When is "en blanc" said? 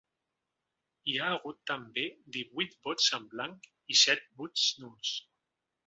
3.21-3.71